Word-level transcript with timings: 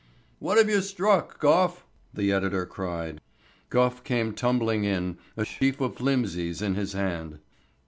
"What 0.39 0.57
have 0.57 0.67
you 0.67 0.81
struck, 0.81 1.37
Gough?" 1.39 1.85
the 2.11 2.31
editor 2.31 2.65
cried. 2.65 3.21
Gough 3.69 4.03
came 4.03 4.33
tumbling 4.33 4.83
in, 4.83 5.19
a 5.37 5.45
sheaf 5.45 5.79
of 5.79 5.97
flimsies 5.97 6.59
in 6.59 6.73
his 6.73 6.93
hand. 6.93 7.37